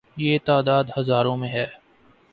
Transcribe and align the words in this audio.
یہ 0.17 0.37
تعداد 0.45 0.83
ہزاروں 0.97 1.35
میں 1.37 1.49
ہے۔ 1.49 1.65